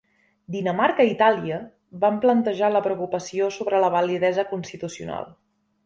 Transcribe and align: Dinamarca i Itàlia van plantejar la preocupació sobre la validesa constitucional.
Dinamarca 0.53 1.05
i 1.09 1.13
Itàlia 1.15 1.59
van 2.05 2.17
plantejar 2.25 2.73
la 2.73 2.83
preocupació 2.89 3.53
sobre 3.61 3.87
la 3.87 3.93
validesa 4.01 4.51
constitucional. 4.57 5.35